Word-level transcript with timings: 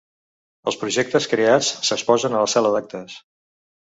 Els 0.69 0.77
projectes 0.83 1.27
creats 1.33 1.69
s'exposen 1.89 2.37
a 2.37 2.41
la 2.45 2.49
sala 2.55 2.75
d'actes. 2.77 3.21